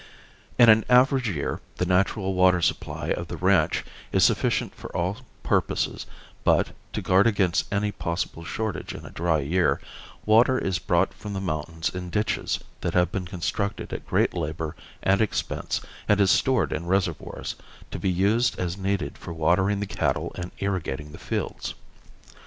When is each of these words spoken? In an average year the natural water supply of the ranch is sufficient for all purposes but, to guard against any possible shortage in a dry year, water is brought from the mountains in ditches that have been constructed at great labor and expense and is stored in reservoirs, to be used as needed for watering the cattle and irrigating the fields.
In 0.57 0.67
an 0.67 0.83
average 0.89 1.29
year 1.29 1.59
the 1.75 1.85
natural 1.85 2.33
water 2.33 2.59
supply 2.59 3.09
of 3.09 3.27
the 3.27 3.37
ranch 3.37 3.85
is 4.11 4.23
sufficient 4.23 4.73
for 4.73 4.89
all 4.97 5.17
purposes 5.43 6.07
but, 6.43 6.69
to 6.93 7.03
guard 7.03 7.27
against 7.27 7.71
any 7.71 7.91
possible 7.91 8.43
shortage 8.43 8.95
in 8.95 9.05
a 9.05 9.11
dry 9.11 9.37
year, 9.41 9.79
water 10.25 10.57
is 10.57 10.79
brought 10.79 11.13
from 11.13 11.33
the 11.33 11.39
mountains 11.39 11.89
in 11.93 12.09
ditches 12.09 12.57
that 12.79 12.95
have 12.95 13.11
been 13.11 13.27
constructed 13.27 13.93
at 13.93 14.07
great 14.07 14.33
labor 14.33 14.75
and 15.03 15.21
expense 15.21 15.81
and 16.09 16.19
is 16.19 16.31
stored 16.31 16.73
in 16.73 16.87
reservoirs, 16.87 17.53
to 17.91 17.99
be 17.99 18.09
used 18.09 18.57
as 18.57 18.79
needed 18.79 19.19
for 19.19 19.33
watering 19.33 19.81
the 19.81 19.85
cattle 19.85 20.31
and 20.33 20.49
irrigating 20.57 21.11
the 21.11 21.19
fields. 21.19 21.75